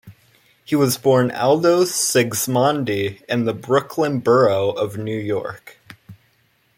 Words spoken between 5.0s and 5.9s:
York.